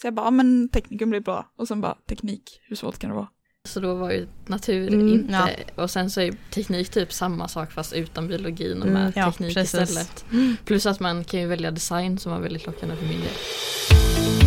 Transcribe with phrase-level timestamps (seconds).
[0.00, 1.46] Så jag bara, men teknikum blir bra.
[1.56, 3.28] Och sen bara, teknik, hur svårt kan det vara?
[3.68, 5.82] Så då var ju natur Mm, inte, ja.
[5.82, 9.30] och sen så är teknik typ samma sak fast utan biologin och Mm, med ja,
[9.32, 9.80] teknik precis.
[9.80, 10.24] istället.
[10.64, 14.40] Plus att man kan ju välja design som var väldigt lockande för min del.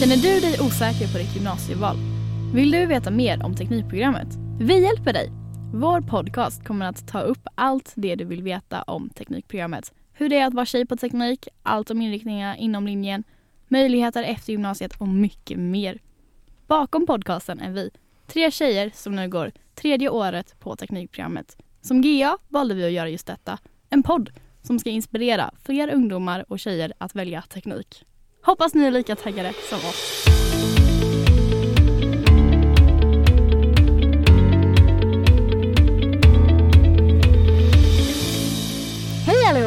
[0.00, 1.96] Känner du dig osäker på ditt gymnasieval?
[2.54, 4.28] Vill du veta mer om Teknikprogrammet?
[4.60, 5.32] Vi hjälper dig!
[5.74, 9.92] Vår podcast kommer att ta upp allt det du vill veta om Teknikprogrammet.
[10.12, 13.24] Hur det är att vara tjej på teknik, allt om inriktningar inom linjen,
[13.68, 15.98] möjligheter efter gymnasiet och mycket mer.
[16.66, 17.90] Bakom podcasten är vi,
[18.26, 21.56] tre tjejer som nu går tredje året på Teknikprogrammet.
[21.80, 23.58] Som GA valde vi att göra just detta,
[23.90, 24.30] en podd
[24.62, 28.04] som ska inspirera fler ungdomar och tjejer att välja teknik.
[28.42, 30.24] Hoppas ni är lika taggade som oss.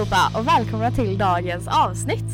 [0.03, 2.25] Allihopa och välkomna till dagens avsnitt.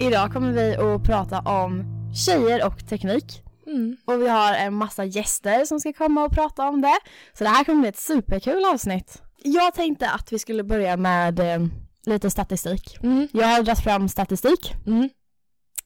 [0.00, 1.84] Idag kommer vi att prata om
[2.26, 3.42] tjejer och teknik.
[3.66, 3.96] Mm.
[4.04, 6.98] Och vi har en massa gäster som ska komma och prata om det.
[7.32, 9.22] Så det här kommer bli ett superkul avsnitt.
[9.42, 11.66] Jag tänkte att vi skulle börja med eh,
[12.06, 12.96] lite statistik.
[13.02, 13.28] Mm.
[13.32, 15.08] Jag har dragit fram statistik Mm.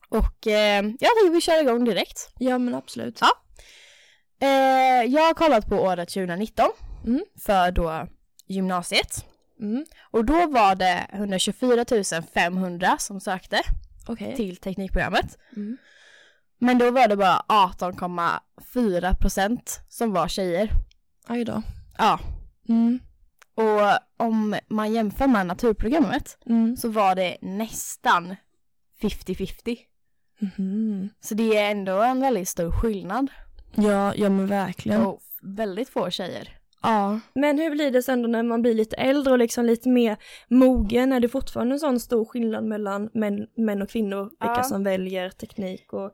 [0.09, 2.31] och eh, jag tänker vi kör igång direkt.
[2.39, 3.19] Ja men absolut.
[3.21, 3.29] Ja.
[4.47, 6.67] Eh, jag har kollat på året 2019
[7.07, 7.25] Mm.
[7.47, 8.07] för då
[8.47, 9.25] gymnasiet.
[9.61, 9.85] Mm.
[10.11, 11.85] Och då var det 124
[12.35, 13.61] 500 som sökte
[14.09, 14.37] Okej.
[14.37, 15.39] till teknikprogrammet.
[15.57, 15.77] Mm.
[16.59, 20.71] Men då var det bara 18,4 procent som var tjejer.
[21.27, 21.63] Aj då.
[21.99, 22.21] Ja.
[22.69, 22.99] Mm.
[23.55, 26.77] Och om man jämför med naturprogrammet Mm.
[26.77, 28.37] så var det nästan
[29.01, 29.79] 50-50.
[30.41, 31.09] Mhm.
[31.21, 33.31] Så det är ändå en väldigt stor skillnad.
[33.75, 35.07] Ja, ja men verkligen.
[35.07, 36.58] Och väldigt få tjejer.
[36.83, 37.21] Ja.
[37.35, 40.17] Men hur blir det sen då när man blir lite äldre och liksom lite mer
[40.49, 41.13] mogen?
[41.13, 44.25] Är det fortfarande en sån stor skillnad mellan män, män och kvinnor?
[44.25, 44.63] Vilka Ja.
[44.63, 46.11] som väljer teknik och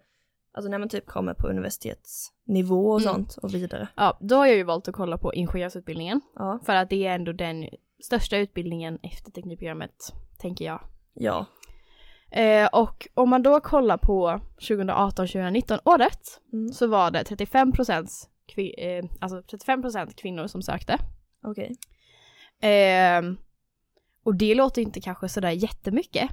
[0.56, 3.12] alltså när man typ kommer på universitetsnivå och Mm.
[3.14, 3.88] sånt och vidare.
[3.94, 6.20] Ja, då har jag ju valt att kolla på ingenjörsutbildningen.
[6.34, 6.58] Ja.
[6.66, 7.68] För att det är ändå den
[8.02, 9.94] största utbildningen efter teknikprogrammet,
[10.38, 10.80] tänker jag.
[11.14, 11.46] Ja.
[12.30, 16.20] Eh, och om man då kollar på 2018-2019 året
[16.52, 16.72] Mm.
[16.72, 17.72] så var det 35
[18.52, 20.98] kvi- eh, alltså 35% kvinnor som sökte.
[21.42, 21.76] Okej.
[22.60, 23.36] Ehm,
[24.24, 26.30] och det låter inte kanske sådär jättemycket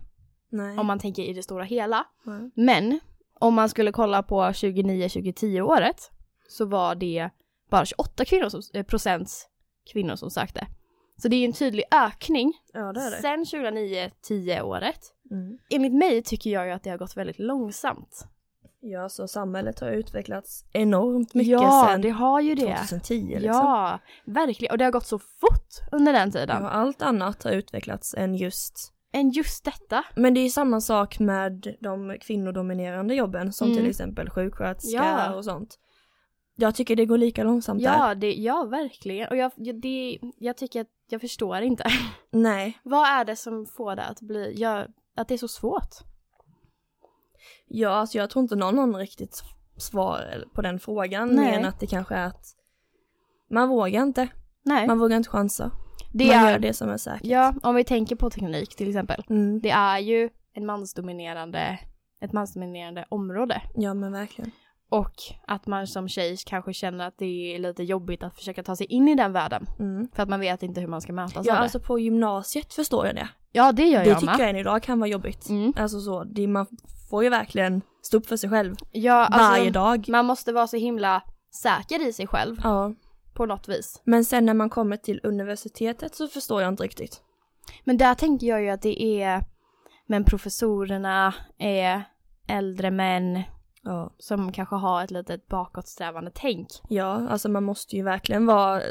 [0.50, 0.78] Nej.
[0.78, 2.08] om man tänker i det stora hela.
[2.24, 2.52] Nej.
[2.56, 3.00] Men
[3.34, 6.12] om man skulle kolla på 29-2010 året
[6.50, 7.30] så var det
[7.70, 9.50] bara 28 kvinnor som, eh, procent
[9.94, 10.68] kvinnor som sökte.
[11.22, 13.18] Så det är ju en tydlig ökning Ja det är det.
[13.18, 15.00] sen 2009-10 året.
[15.32, 15.58] Mm.
[15.70, 18.28] Enligt mig tycker jag ju att det har gått väldigt långsamt.
[18.84, 22.76] Ja så samhället har utvecklats enormt mycket ja, sen det har ju det.
[22.78, 23.44] 2010 liksom.
[23.46, 24.72] Ja, verkligen.
[24.72, 26.64] Och det har gått så fort under den tiden.
[26.64, 30.04] Ja, allt annat har utvecklats än just Än just detta.
[30.16, 33.78] Men det är ju samma sak med de kvinnodominerande jobben som Mm.
[33.78, 35.36] till exempel sjuksköterska Ja.
[35.36, 35.80] och sånt.
[36.56, 37.98] Jag tycker det går lika långsamt där.
[37.98, 39.28] Ja, det, ja, verkligen.
[39.30, 41.84] Och jag, jag- det, jag tycker att jag förstår inte.
[42.32, 42.80] Nej.
[42.84, 45.96] Vad är det som får det att bli, ja, att det är så svårt?
[47.68, 49.44] Ja, alltså jag tror inte någon någon riktigt
[49.78, 51.28] svar på den frågan.
[51.28, 51.46] Nej.
[51.46, 52.46] Mer än att det kanske är att
[53.50, 54.28] man vågar inte.
[54.66, 54.88] Nej.
[54.88, 55.72] Man vågar inte chansa.
[56.14, 57.26] det man är, gör det som är säkert.
[57.26, 59.24] Ja, om vi tänker på teknik till exempel.
[59.30, 59.62] Mm.
[59.62, 61.80] Det är ju en mansdominerande,
[62.22, 63.62] ett mansdominerande område.
[63.76, 64.52] Ja men verkligen.
[64.92, 65.12] Och
[65.48, 68.86] att man som tjej kanske känner att det är lite jobbigt att försöka ta sig
[68.88, 69.66] in i den världen.
[69.80, 70.08] Mm.
[70.16, 71.60] För att man vet inte hur man ska mötas Ja det.
[71.60, 73.28] alltså på gymnasiet förstår jag det.
[73.52, 74.44] ja, det gör Det jag tycker med.
[74.44, 75.50] jag än idag kan vara jobbigt.
[75.50, 75.74] Mm.
[75.78, 76.66] Alltså så, det, man
[77.10, 78.76] får ju verkligen stå upp för sig själv.
[78.92, 80.10] Ja, alltså, varje dag.
[80.10, 81.22] Man måste vara så himla
[81.62, 82.94] säker i sig själv Ja.
[83.34, 84.02] på något vis.
[84.04, 87.22] Men sen när man kommer till universitetet så förstår jag inte riktigt.
[87.84, 89.42] Men där tänker jag ju att det är,
[90.08, 92.04] men professorerna är
[92.48, 93.42] äldre män
[93.84, 94.14] Ja.
[94.18, 96.68] som kanske har ett litet bakåtsträvande tänk.
[96.90, 98.82] Ja, alltså man måste ju verkligen vara,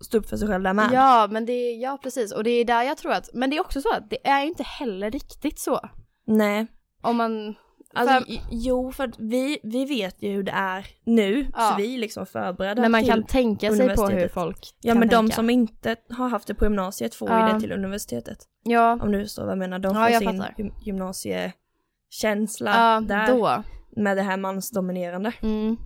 [0.00, 0.88] stå upp för sig själv där med.
[0.92, 2.32] Ja, men det är, ja precis.
[2.32, 4.42] Och det är där jag tror att, men det är också så att det är
[4.42, 5.80] ju inte heller riktigt så.
[6.26, 6.66] Nej.
[7.02, 7.54] Om man,
[7.94, 11.70] Alltså, För- jo, för att vi, vi vet ju hur det är nu, Ja.
[11.70, 13.10] så vi är liksom förberedda men man till...
[13.10, 15.34] kan tänka sig på hur folk Ja men de tänka.
[15.34, 17.46] som inte har haft det på gymnasiet får Ja.
[17.48, 18.38] ju det till universitetet.
[18.62, 19.78] Ja, Om du förstår vad jag menar.
[19.78, 20.54] De Ja, får sin fattar.
[20.58, 23.62] gym- gymnasiekänsla ja där då.
[23.96, 25.32] Med det här mansdominerande.
[25.42, 25.76] Mm.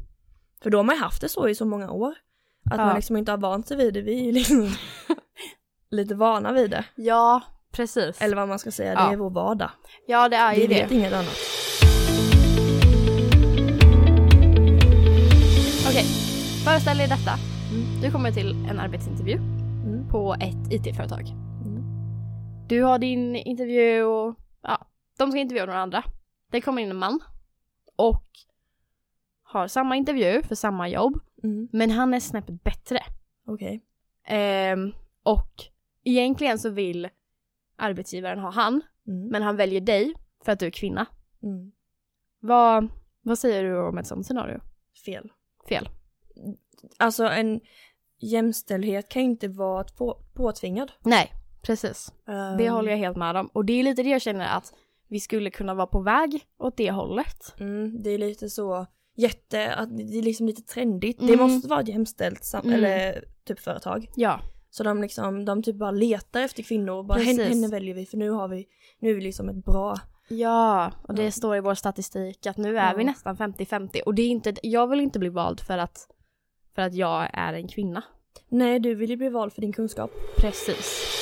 [0.63, 2.15] För då har man ju haft det så i så många år.
[2.71, 2.87] Att Ja.
[2.87, 4.01] man liksom inte har vant sig vid det.
[4.03, 4.71] Vi är ju liksom
[5.91, 6.85] lite vana vid det.
[6.95, 7.43] Ja,
[7.73, 8.21] precis.
[8.23, 9.13] Eller vad man ska säga, det Ja.
[9.13, 9.71] är vår vardag.
[10.07, 10.95] ja, det är Vi ju vet det.
[10.95, 11.37] inget annat.
[15.89, 16.05] Okej,
[16.65, 17.33] föreställ dig detta.
[18.03, 20.09] Du kommer till en arbetsintervju Mm.
[20.09, 21.21] på ett IT-företag.
[21.65, 21.83] Mm.
[22.69, 24.87] du har din intervju och ja,
[25.19, 26.03] de ska intervjua några andra.
[26.51, 27.21] Det kommer in en man
[28.09, 28.25] och
[29.43, 31.69] har samma intervju för samma jobb, Mm.
[31.73, 32.99] men han är snäppet bättre.
[33.47, 33.83] Okej.
[34.27, 34.93] Ehm,
[35.23, 35.53] och
[36.05, 37.09] egentligen så vill
[37.77, 39.29] arbetsgivaren ha han, Mm.
[39.29, 40.15] men han väljer dig
[40.45, 41.07] för att du är kvinna.
[41.43, 41.73] Mm.
[42.41, 42.89] Vad,
[43.23, 44.61] vad säger du om ett sånt scenario?
[45.05, 45.33] Fel.
[45.69, 45.89] Fel.
[46.99, 47.61] Alltså en
[48.19, 50.93] jämställdhet kan ju inte vara på, påtvingad.
[51.01, 51.33] Nej,
[51.63, 52.13] precis.
[52.27, 52.33] Det
[52.67, 53.47] Ehm, håller jag helt med om.
[53.47, 54.75] Och det är lite det jag känner att
[55.11, 57.55] vi skulle kunna vara på väg åt det hållet.
[57.61, 58.87] Mm, det är lite så
[59.17, 61.19] jätte, att det är liksom lite trendigt.
[61.19, 61.41] Det Mm.
[61.51, 62.75] måste vara ett jämställt sam- Mm.
[62.75, 64.11] eller typ företag.
[64.17, 64.41] Ja.
[64.71, 68.07] Så de liksom, de typ bara letar efter kvinnor och bara henne, henne väljer vi
[68.07, 68.67] för nu har vi,
[69.01, 69.97] nu är vi liksom ett bra.
[70.29, 71.31] Ja, och det Ja.
[71.31, 72.97] står i vår statistik att nu är Ja.
[72.97, 74.01] vi nästan 50-50.
[74.07, 76.07] Och det är inte, jag vill inte bli vald för att,
[76.75, 78.03] för att jag är en kvinna.
[78.49, 80.11] Nej, du vill ju bli vald för din kunskap.
[80.37, 81.17] Precis.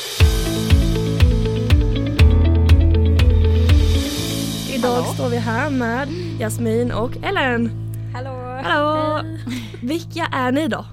[4.79, 5.13] Idag Hallå?
[5.15, 6.09] står vi här med
[6.41, 7.71] Jasmin och Ellen.
[8.15, 8.61] Hallå!
[8.65, 9.23] Hallå!
[9.83, 10.85] Vilka är ni då?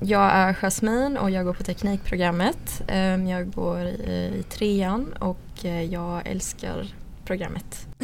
[0.00, 2.82] Jag är Jasmine och jag går på teknikprogrammet.
[2.88, 6.86] Ehm, Jag går i, i trean och eh, jag älskar
[7.24, 7.86] programmet.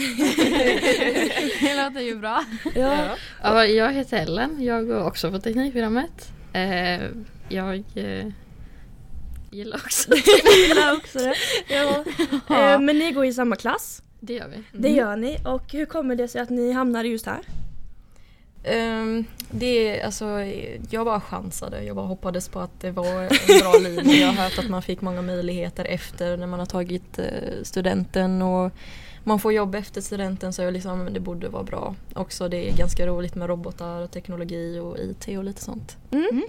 [1.60, 2.44] det låter ju bra.
[2.74, 2.96] Ja.
[3.42, 6.32] Ja, jag heter Ellen, jag går också på teknikprogrammet.
[6.52, 7.00] Eh,
[7.48, 8.26] jag eh,
[9.50, 10.10] gillar också
[10.44, 11.34] Jag gillar också det.
[11.68, 12.04] Ja.
[12.56, 14.02] Eh, Men ni går i samma klass.
[14.20, 14.62] Det gör vi.
[14.72, 15.38] Det gör ni.
[15.44, 17.40] Och hur kommer det sig att ni hamnade just här?
[18.64, 19.66] Ehm, Det
[20.00, 20.26] är, alltså,
[20.90, 24.20] jag bara chansade, jag bara hoppades på att det var en bra linje.
[24.20, 27.24] Jag har hört att man fick många möjligheter efter när man har tagit eh,
[27.62, 28.72] studenten och
[29.28, 31.94] man får jobb efter studenten så jag liksom, det borde vara bra.
[32.14, 35.96] Också det är ganska roligt med robotar och teknologi och IT och lite sånt.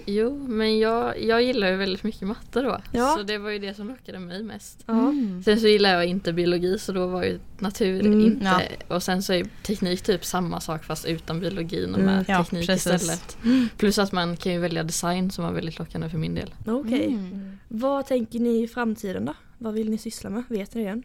[0.06, 2.80] Jo, men jag, jag gillar ju väldigt mycket matte då.
[2.92, 3.14] Ja.
[3.16, 4.82] Så det var ju det som lockade mig mest.
[4.86, 5.12] Ja.
[5.44, 8.44] Sen så gillar jag inte biologi så då var ju natur Mm, inte.
[8.44, 8.60] ja.
[8.94, 12.44] Och sen så är teknik typ samma sak fast utan biologin och Mm, med ja,
[12.44, 12.92] teknik precis.
[13.02, 13.36] istället.
[13.76, 16.54] Plus att man kan ju välja design som var väldigt lockande för min del.
[16.66, 17.06] Okej.
[17.06, 17.58] Mm.
[17.68, 19.34] Vad tänker ni i framtiden då?
[19.58, 20.42] Vad vill ni syssla med?
[20.48, 21.02] Vet ni det än?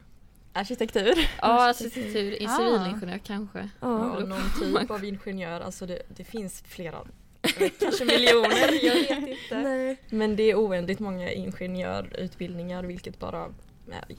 [0.56, 1.14] Arkitektur.
[1.42, 2.58] Ja, arkitektur, i Ah.
[2.58, 3.60] civilingenjör kanske.
[3.60, 4.20] Ja.
[4.20, 5.62] Ja, någon typ av ingenjör.
[5.62, 6.98] Alltså det, det finns flera,
[7.80, 9.62] kanske miljoner, jag vet inte.
[9.64, 9.98] Nej.
[10.10, 13.48] Men det är oändligt många ingenjörutbildningar vilket bara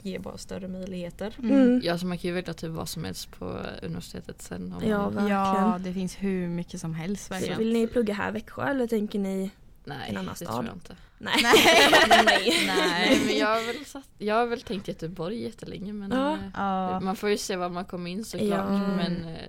[0.02, 1.34] ger bara större möjligheter.
[1.38, 1.80] Mm.
[1.84, 4.72] Ja, så man kan ju välja typ vad som helst på universitetet sen.
[4.82, 5.30] Om Ja, man, verkligen.
[5.36, 8.86] Ja, det finns hur mycket som helst Så vill ni plugga här i Växjö eller
[8.86, 9.50] tänker ni?
[9.86, 10.54] Nej, en annan det stad.
[10.54, 10.96] tror jag inte.
[11.18, 11.34] Nej.
[11.42, 13.20] Nej, Nej.
[13.26, 16.38] men jag har väl, satt, jag har väl tänkt Göteborg jättelänge men Ja.
[16.54, 17.00] Ja.
[17.00, 18.48] man får ju se var man kommer in såklart.
[18.50, 18.78] Ja.
[18.78, 19.40] Men eh,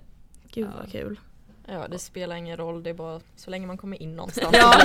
[0.52, 0.70] Gud Ja.
[0.80, 1.20] vad kul.
[1.68, 4.56] Ja det spelar ingen roll, det är bara så länge man kommer in någonstans.
[4.56, 4.74] Ja.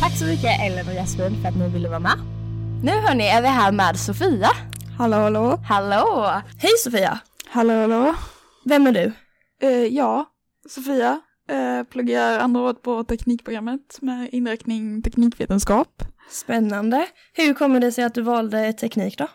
[0.00, 2.18] Tack så mycket Ellen och Jasmin för att ni ville vara med.
[2.82, 4.48] Nu hörni är vi här med Sofia.
[4.98, 5.60] Hallå hallå.
[5.68, 6.30] Hallå!
[6.58, 7.18] Hej Sofia!
[7.48, 8.14] Hallå hallå.
[8.64, 9.12] Vem är du?
[9.60, 10.30] Eh, ja,
[10.68, 11.20] Sofia.
[11.48, 16.02] Eh, pluggar andra året på teknikprogrammet med inriktning teknikvetenskap.
[16.30, 17.06] Spännande.
[17.32, 19.28] Hur kommer det sig att du valde teknik då?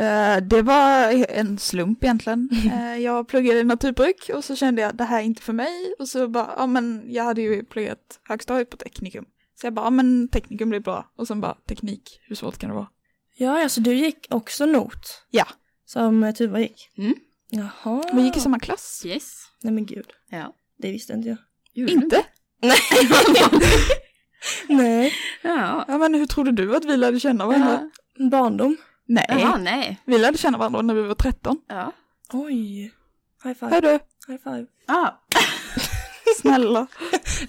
[0.00, 2.50] Eh, det var en slump egentligen.
[2.72, 5.94] Eh, jag pluggade naturbruk och så kände jag det här är inte för mig.
[5.98, 9.24] Och så bara, ja men jag hade ju pluggat högstadiet på teknikum.
[9.60, 11.06] Så jag bara, ja men teknikum blir bra.
[11.16, 12.88] Och sen bara teknik, hur svårt kan det vara?
[13.36, 15.24] Ja, alltså du gick också not.
[15.30, 15.46] Ja.
[15.84, 16.90] Som Tuva gick.
[16.98, 17.14] Mm.
[17.54, 18.02] Jaha.
[18.12, 19.02] Vi gick i samma klass.
[19.06, 19.32] Yes.
[19.62, 20.54] Nej men gud, Ja.
[20.78, 21.38] det visste inte jag.
[21.74, 22.24] Gjorde Inte?
[22.62, 22.76] Nej.
[24.68, 25.12] Nej.
[25.42, 25.84] Ja.
[25.88, 27.90] Ja men hur trodde du att vi lärde känna varandra?
[28.30, 28.76] Barndom.
[29.06, 30.00] Nej, Jaha, nej.
[30.04, 31.58] vi lärde känna varandra när vi var 13.
[31.68, 31.92] Ja.
[32.32, 32.92] Oj.
[33.44, 33.70] High five.
[33.70, 34.66] Hördu, High five.
[34.86, 35.10] Ah.
[36.40, 36.86] snälla.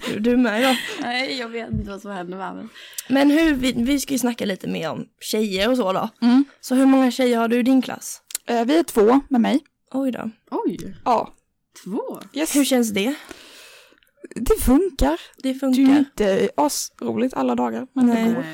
[0.08, 0.76] Du, du med ja.
[1.00, 2.66] Nej, jag vet inte vad som hände med mig.
[3.08, 6.08] Men hur, vi, vi ska ju snacka lite mer om tjejer och så då.
[6.22, 6.44] Mm.
[6.60, 8.20] Så hur många tjejer har du i din klass?
[8.46, 9.60] Eh, vi är två med mig.
[9.94, 10.30] Oj då.
[10.50, 11.32] Oj, Ja.
[11.84, 12.20] två.
[12.32, 12.56] Yes.
[12.56, 13.14] Hur känns det?
[14.36, 15.10] Det funkar.
[15.10, 15.98] Det Det är ju funkar.
[15.98, 18.24] inte asroligt alla dagar, men Nej.
[18.28, 18.44] det går.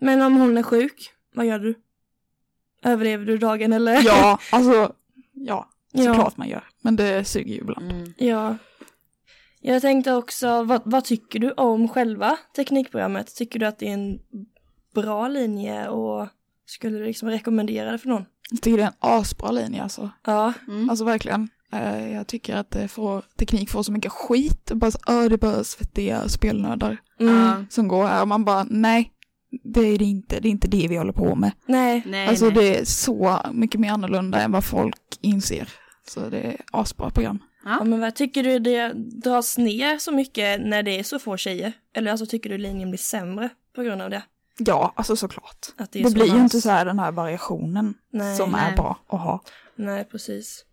[0.00, 1.74] Men om hon är sjuk, vad gör du?
[2.84, 4.02] Överlever du dagen eller?
[4.04, 4.92] Ja, alltså,
[5.32, 6.04] ja, Ja.
[6.14, 6.64] såklart man gör.
[6.80, 7.92] Men det suger ju ibland.
[7.92, 8.12] Mm.
[8.18, 8.56] Ja.
[9.60, 13.34] Jag tänkte också, vad, vad tycker du om själva teknikprogrammet?
[13.36, 14.18] Tycker du att det är en
[14.94, 16.28] bra linje och
[16.72, 18.24] skulle du liksom rekommendera det för någon?
[18.50, 20.10] Jag tycker det är en asbra linje alltså.
[20.26, 20.52] Ja.
[20.68, 20.90] Mm.
[20.90, 21.48] Alltså verkligen.
[21.72, 24.70] Eh, Jag tycker att det får, teknik får så mycket skit.
[24.74, 27.34] Bara så, "Åh, det är bara svettiga spelnördar Mm.
[27.36, 27.64] Ja.
[27.70, 28.22] som går här.
[28.22, 29.12] Och man bara, nej,
[29.64, 30.40] det är det inte.
[30.40, 31.52] Det är inte det vi håller på med.
[31.66, 32.02] Nej.
[32.06, 32.54] Nej, alltså nej.
[32.54, 35.68] det är så mycket mer annorlunda än vad folk inser.
[36.08, 37.38] Så det är asbra program.
[37.64, 38.92] Ja, men vad tycker du det
[39.24, 41.72] dras ner så mycket när det är så få tjejer?
[41.96, 44.22] Eller alltså tycker du linjen blir sämre på grund av det?
[44.58, 45.66] Ja, alltså såklart.
[45.76, 48.72] Att är Det så blir ju inte så här den här variationen Nej, som nej.
[48.72, 49.42] är bra att ha.
[49.76, 50.64] nej precis.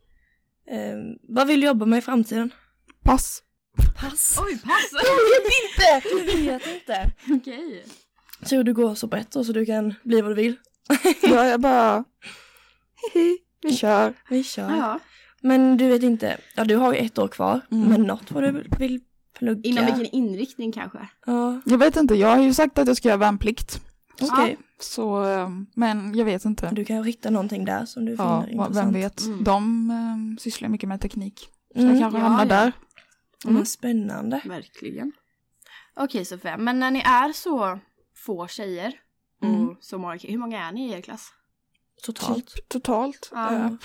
[0.71, 2.53] Ehm, vad vill du jobba med i framtiden?
[3.03, 3.43] Pass.
[4.01, 4.39] Pass.
[4.41, 4.89] Oj, pass!
[6.45, 7.11] Jag vet inte.
[7.33, 7.85] Okej.
[8.45, 10.55] Tror du går så på ett år så du kan bli vad du vill?
[11.21, 12.03] Ja, jag bara...
[13.13, 14.13] Hihi, vi kör.
[14.29, 14.69] Vi kör.
[14.77, 14.99] Ja.
[15.41, 17.89] Men du vet inte, ja du har ju ett år kvar, Mm.
[17.89, 19.01] men något vad du vill
[19.39, 19.61] plugga?
[19.69, 21.07] Inom vilken inriktning kanske?
[21.25, 23.81] Ja, Jag vet inte, jag har ju sagt att jag ska göra värnplikt.
[24.21, 24.57] okej.
[24.81, 26.69] Så, eh, men jag vet inte.
[26.71, 28.95] Du kan hitta någonting där som du Ja, finner vad- intressant.
[28.95, 29.21] vem vet.
[29.25, 29.43] Mm.
[29.43, 31.39] De eh, sysslar mycket med teknik.
[31.73, 31.91] Så Mm.
[31.91, 32.63] jag kanske Ja, hamnar ja.
[32.63, 32.71] där.
[33.51, 33.65] Mm.
[33.65, 34.41] Spännande.
[34.45, 35.11] Verkligen.
[35.95, 37.79] Okej Sofia, men när ni är så
[38.25, 38.93] få tjejer
[39.41, 39.75] och Mm.
[39.81, 41.29] så många hur många är ni i er klass?
[42.03, 42.47] Totalt.
[42.55, 43.29] Typ totalt.
[43.33, 43.77] Ja.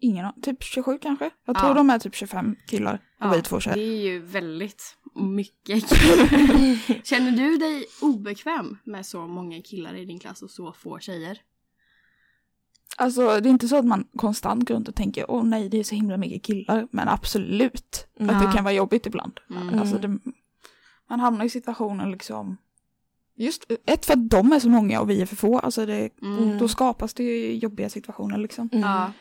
[0.00, 1.24] Ingen Typ 27 kanske?
[1.44, 1.60] Jag Ja.
[1.60, 3.78] tror de är typ 25 killar och Ja, vi två Det tjejer.
[3.78, 7.02] är ju väldigt mycket killar.
[7.04, 11.38] Känner du dig obekväm med så många killar i din klass och så få tjejer?
[12.96, 15.78] Alltså det är inte så att man konstant går runt och tänker åh nej det
[15.78, 16.88] är så himla mycket killar.
[16.90, 18.46] Men absolut att Ja.
[18.46, 19.40] det kan vara jobbigt ibland.
[19.50, 19.78] Mm.
[19.78, 20.18] Alltså det,
[21.10, 22.56] man hamnar i situationen liksom.
[23.36, 25.58] Just ett för att de är så många och vi är för få.
[25.58, 26.58] Alltså det, Mm.
[26.58, 28.68] då skapas det ju jobbiga situationer liksom.
[28.72, 28.82] Mm.
[28.90, 29.12] Ja.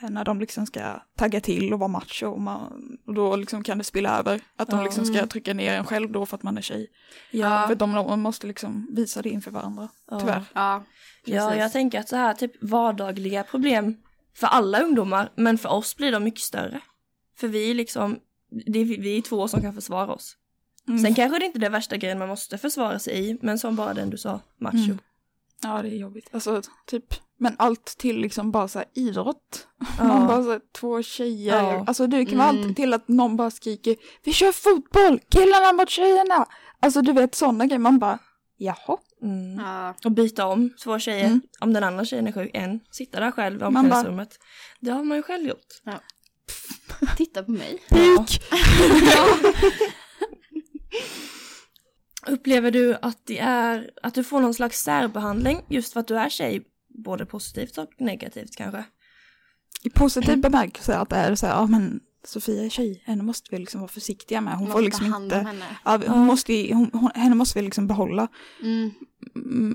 [0.00, 3.78] När de liksom ska tagga till och vara macho och, man, och då liksom kan
[3.78, 4.40] det spilla över.
[4.56, 6.86] Att de liksom ska trycka ner en själv då för att man är tjej.
[7.30, 9.88] Ja, För de, de måste liksom visa det inför varandra.
[10.10, 10.20] ja.
[10.20, 10.44] Tyvärr.
[10.54, 10.84] Ja,
[11.24, 13.96] Ja, jag tänker att så här typ vardagliga problem
[14.34, 16.80] för alla ungdomar, men för oss blir de mycket större.
[17.36, 18.18] För vi är liksom,
[18.66, 20.36] det är vi, vi är två som kan försvara oss.
[20.88, 20.98] Mm.
[21.00, 23.76] Sen kanske det inte är det värsta grejen man måste försvara sig i, men som
[23.76, 24.76] bara den du sa, macho.
[24.76, 24.98] Mm.
[25.62, 26.28] Ja det är jobbigt.
[26.32, 29.66] Alltså typ, men allt till liksom bara så här idrott.
[29.98, 31.56] Man bara så här, två tjejer.
[31.62, 31.84] Ja.
[31.86, 32.64] Alltså det kan vara Mm.
[32.66, 36.46] allt till att någon bara skriker vi kör fotboll, killarna mot tjejerna.
[36.80, 38.18] Alltså du vet sådana grejer, man bara
[38.56, 38.96] jaha.
[39.22, 39.54] Mm.
[39.66, 39.94] Ja.
[40.04, 41.40] Och byta om två tjejer, Mm.
[41.60, 44.38] om den andra tjejen är sjuk, en sitta där själv i omklädningsrummet.
[44.80, 45.82] Det har man ju själv gjort.
[47.16, 47.82] Titta på mig.
[47.88, 48.26] Ja.
[52.28, 56.18] Upplever du att det är, att du får någon slags särbehandling just för att du
[56.18, 56.62] är tjej,
[57.04, 58.84] både positivt och negativt kanske?
[59.82, 63.48] I positiv bemärkelse att det är så här, ja men Sofia är tjej, henne måste
[63.50, 64.54] vi liksom vara försiktiga med.
[64.54, 65.64] Hon Man får liksom inte, henne.
[65.84, 68.28] ja, hon måste, hon, hon, henne måste vi liksom behålla.
[68.62, 68.90] Mm.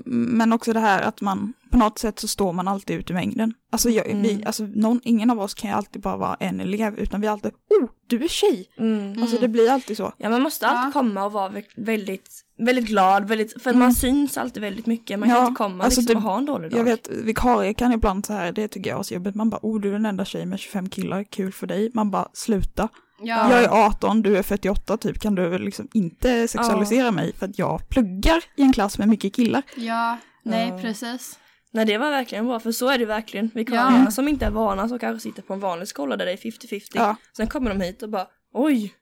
[0.06, 3.12] Men också det här att man på något sätt så står man alltid ut i
[3.12, 3.54] mängden.
[3.72, 4.42] Alltså, jag, vi, Mm.
[4.46, 7.30] alltså någon, ingen av oss kan ju alltid bara vara en elev utan vi är
[7.30, 8.68] alltid oh, du är tjej.
[8.78, 9.22] Mm.
[9.22, 10.12] Alltså det blir alltid så.
[10.18, 10.92] Ja man måste alltid Ja.
[10.92, 13.78] komma och vara vä- väldigt, väldigt glad, väldigt, för Mm.
[13.80, 15.18] man syns alltid väldigt mycket.
[15.18, 16.80] Man Ja, kan inte komma alltså liksom det- och ha en dålig dag.
[16.80, 19.34] Jag vet, vikarie kan ibland så här, det tycker jag är så jobbigt.
[19.34, 21.90] Man bara, oh du är den enda tjej med 25 killar, kul för dig.
[21.94, 22.88] Man bara, sluta.
[23.24, 23.50] Ja.
[23.50, 27.58] Jag är 18, du är 48 typ, kan du liksom inte sexualisera mig för att
[27.58, 29.62] jag pluggar i en klass med mycket killar.
[29.76, 30.78] ja, nej Ja.
[30.78, 31.38] precis.
[31.74, 33.50] Nej det var verkligen bra, för så är det verkligen.
[33.54, 34.10] Vikarierna Ja.
[34.10, 36.80] som inte är vana, som kanske sitter på en vanlig skola där det är 50-50.
[36.94, 37.16] Ja.
[37.36, 38.92] Sen kommer de hit och bara, oj.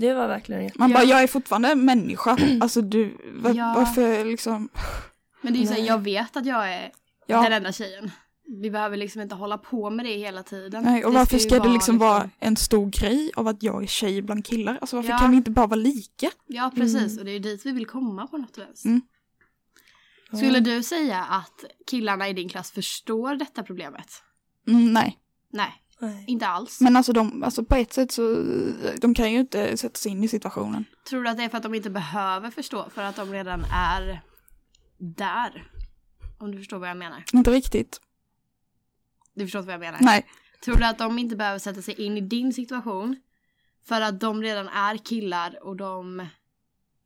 [0.00, 0.78] Det var verkligen jätte...
[0.78, 0.96] Man Ja.
[0.96, 2.38] bara, jag är fortfarande en människa.
[2.60, 3.72] Alltså du, va, Ja.
[3.76, 4.68] varför liksom,
[5.40, 5.88] Men det är ju så här, Nej.
[5.88, 6.90] jag vet att jag är
[7.26, 7.42] ja.
[7.42, 8.10] den enda tjejen.
[8.62, 10.84] Vi behöver liksom inte hålla på med det hela tiden.
[10.84, 13.86] Nej, och Det varför ska det liksom vara en stor grej av att jag är
[13.86, 14.78] tjej bland killar?
[14.80, 15.18] Alltså varför Ja.
[15.18, 16.30] kan vi inte bara vara lika?
[16.46, 17.18] Ja, precis.
[17.18, 18.84] Och det är ju dit vi vill komma på något vis.
[18.84, 19.00] Mm.
[20.32, 24.08] Skulle du säga att killarna i din klass förstår detta problemet?
[24.68, 25.18] Mm, nej,
[25.52, 26.24] Nej, Nej.
[26.26, 26.80] inte alls.
[26.80, 28.44] men alltså, de, alltså på ett sätt så,
[29.00, 30.84] de kan ju inte sätta sig in i situationen.
[31.08, 32.90] Tror du att det är för att de inte behöver förstå?
[32.94, 34.20] För att de redan är
[34.98, 35.70] där?
[36.38, 37.24] Om du förstår vad jag menar.
[37.32, 38.00] Inte riktigt.
[39.34, 39.98] Du förstår vad jag menar?
[40.02, 40.26] Nej,
[40.64, 43.16] Tror du att de inte behöver sätta sig in i din situation?
[43.84, 46.26] För att de redan är killar och de...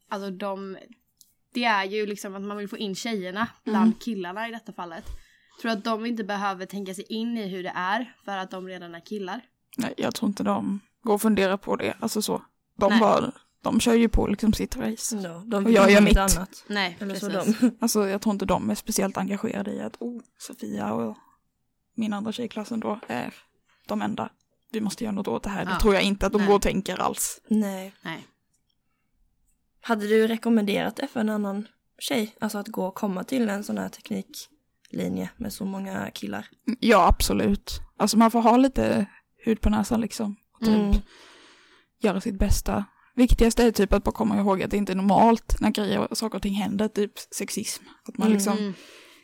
[0.09, 0.79] Alltså de...
[1.53, 3.99] Det är ju liksom att man vill få in tjejerna bland Mm.
[4.01, 5.05] killarna i detta fallet.
[5.61, 8.51] Tror du att de inte behöver tänka sig in i hur det är för att
[8.51, 9.41] de redan är killar?
[9.77, 11.95] nej, jag tror inte de går och funderar på det.
[12.01, 12.43] Alltså så.
[12.79, 13.01] De Nej.
[13.01, 13.33] bara,
[13.63, 15.17] de kör ju på liksom sitt race.
[15.17, 16.17] Ja, de Och jag gör mitt.
[16.17, 16.65] annat.
[16.67, 17.59] Nej, Eller så precis.
[17.61, 17.71] de.
[17.81, 21.17] Alltså jag tror inte de är speciellt engagerade i att, oh, Sofia och
[21.95, 23.35] min andra tjej i klassen då är
[23.87, 24.31] de enda.
[24.73, 25.65] Vi måste göra något åt det här.
[25.65, 25.79] Det Ja.
[25.81, 26.47] tror jag inte att de Nej.
[26.49, 27.41] går och tänker alls.
[27.49, 27.95] Nej.
[28.03, 28.27] Nej.
[29.81, 31.67] Hade du rekommenderat det för en annan
[31.99, 32.37] tjej?
[32.41, 33.89] Alltså att gå och komma till en sån här
[34.95, 36.47] tekniklinje med så många killar?
[36.81, 37.81] Ja, absolut.
[37.99, 39.07] Alltså man får ha lite
[39.45, 40.37] hud på näsan liksom.
[40.55, 40.95] Och typ Mm.
[42.03, 42.85] göra sitt bästa.
[43.17, 46.19] Viktigast är typ att bara komma ihåg att det inte är normalt när grejer och
[46.19, 47.85] saker och ting händer, typ sexism.
[48.09, 48.37] Att man Mm.
[48.37, 48.75] liksom Mm.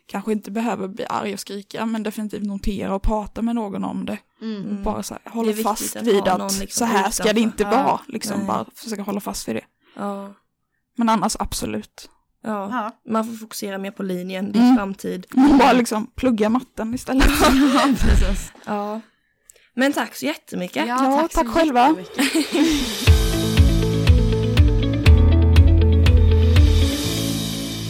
[0.07, 4.05] kanske inte behöver bli arg och skrika men definitivt notera och prata med någon om
[4.07, 4.19] det.
[4.43, 4.83] Mm.
[4.83, 7.43] Bara så här, Det hålla fast att vid att liksom så här ska det utanför.
[7.43, 7.71] inte Ja.
[7.85, 8.01] vara.
[8.09, 8.47] Liksom Nej.
[8.47, 9.65] bara försöka hålla fast vid det.
[9.97, 10.35] Ja.
[10.97, 12.11] Men annars absolut.
[12.43, 12.69] Ja.
[12.73, 12.91] Ja.
[13.13, 14.77] Man får fokusera mer på linjen, din Mm.
[14.77, 15.27] framtid.
[15.59, 17.27] Bara liksom plugga matten istället.
[17.75, 18.53] ja, precis.
[18.67, 19.01] Ja.
[19.75, 20.87] Men tack så jättemycket.
[20.89, 21.95] Ja, tack så själva.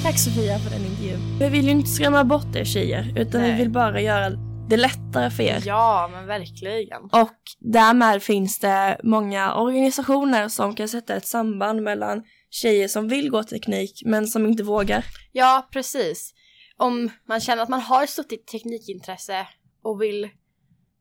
[0.02, 1.38] Tack Sofia för den intervjun.
[1.38, 3.59] Vi vill ju inte skrämma bort er tjejer, utan vi Nej.
[3.59, 4.30] vill bara göra
[4.69, 5.62] det lättare för er.
[5.66, 7.02] Ja, men verkligen.
[7.02, 13.30] Och därmed finns det många organisationer som kan sätta ett samband mellan tjejer som vill
[13.30, 15.04] gå teknik men som inte vågar.
[15.33, 16.35] Ja, precis.
[16.76, 19.47] Om man känner att man har ett stort teknikintresse
[19.83, 20.28] och vill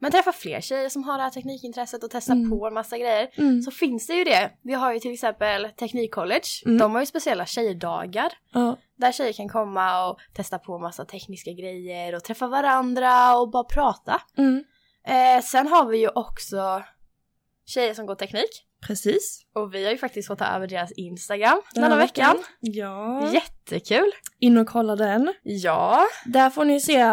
[0.01, 2.49] men träffa fler tjejer som har det här teknikintresset och testa Mm.
[2.49, 3.61] på en massa grejer Mm.
[3.61, 4.51] så finns det ju det.
[4.63, 6.63] Vi har ju till exempel Teknikcollege.
[6.65, 6.77] Mm.
[6.77, 8.77] De har ju speciella tjejdagar Ja.
[8.97, 13.63] där tjejer kan komma och testa på massa tekniska grejer och träffa varandra och bara
[13.63, 14.21] prata.
[14.37, 14.63] Mm.
[15.07, 16.83] Eh, sen har vi ju också
[17.65, 19.41] tjejer som går teknik Precis.
[19.55, 22.35] och vi har ju faktiskt fått ta över deras Instagram Den här veckan.
[22.59, 23.29] Ja.
[23.33, 24.11] Jättekul!
[24.39, 25.33] In och kolla den.
[25.43, 26.05] Ja.
[26.25, 27.03] Där får ni se,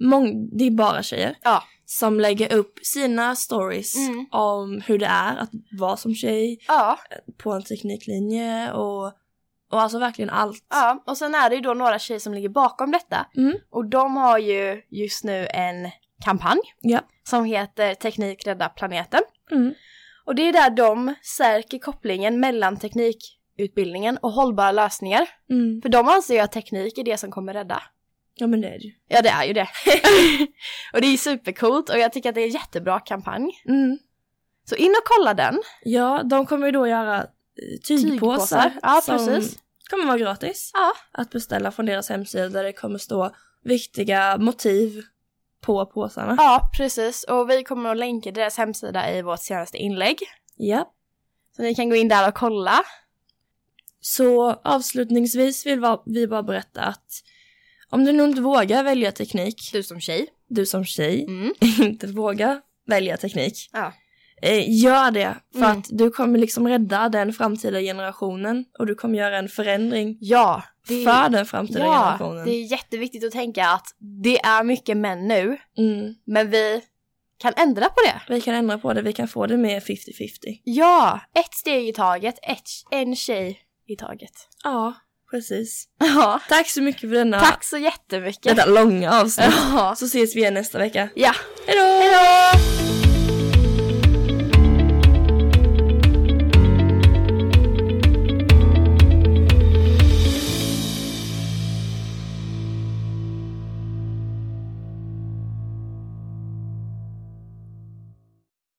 [0.00, 1.36] mång- det är bara tjejer.
[1.42, 1.62] Ja.
[1.88, 4.26] Som lägger upp sina stories Mm.
[4.30, 6.98] om hur det är att vara som tjej Ja,
[7.42, 9.04] på en tekniklinje och,
[9.72, 10.64] och alltså verkligen allt.
[10.70, 13.26] ja, och sen är det ju då några tjejer som ligger bakom detta.
[13.36, 13.54] Mm.
[13.70, 15.90] Och de har ju just nu en
[16.24, 17.00] kampanj Ja.
[17.28, 19.20] som heter Teknik rädda planeten.
[19.50, 19.74] Mm.
[20.26, 25.28] Och det är där de stärker kopplingen mellan teknikutbildningen och hållbara lösningar.
[25.50, 25.82] Mm.
[25.82, 27.82] För de anser ju att teknik är det som kommer rädda.
[28.34, 28.92] Ja men det är det ju.
[29.08, 29.68] Ja, det är ju det.
[30.92, 33.50] och det är supercoolt och jag tycker att det är en jättebra kampanj.
[33.68, 33.98] Mm.
[34.68, 35.62] Så in och kolla den.
[35.84, 37.24] Ja, de kommer ju då göra eh,
[37.88, 38.10] tygpåsar.
[38.10, 38.72] Tygpåsar.
[38.82, 39.58] Ja, som precis.
[39.90, 40.92] kommer vara gratis Ja.
[41.12, 43.30] att beställa från deras hemsida där det kommer stå
[43.64, 45.02] viktiga motiv
[45.66, 46.34] på påsarna.
[46.38, 47.24] Ja, precis.
[47.24, 50.18] Och vi kommer att länka deras hemsida i vårt senaste inlägg.
[50.56, 50.92] Ja.
[51.56, 52.78] Så ni kan gå in där och kolla.
[54.00, 57.04] Så avslutningsvis vill vi bara berätta att
[57.90, 60.26] om du nu inte vågar välja teknik, Du som tjej.
[60.48, 61.54] du som tjej Mm.
[61.80, 63.92] inte vågar välja teknik, Ja.
[64.42, 65.78] Eh, gör det för Mm.
[65.78, 70.62] att du kommer liksom rädda den framtida generationen och du kommer göra en förändring Ja.
[70.88, 72.44] Det för den framtida ja, generationen.
[72.44, 73.86] det är jätteviktigt att tänka att
[74.24, 76.14] det är mycket män nu, Mm.
[76.26, 76.80] men vi
[77.38, 78.34] kan ändra på det.
[78.34, 80.60] Vi kan ändra på det, vi kan få det med 50-50.
[80.64, 84.32] Ja, ett steg i taget, ett, en tjej i taget.
[84.64, 84.94] Ja,
[85.30, 85.88] precis.
[85.98, 86.40] Ja.
[86.48, 88.56] Tack så mycket för denna, Tack så jättemycket.
[88.56, 89.46] detta långa avsnitt.
[89.72, 89.94] Ja.
[89.96, 91.08] Så ses vi igen nästa vecka.
[91.14, 91.32] ja.
[91.66, 91.82] Hejdå!
[91.82, 92.75] Hejdå!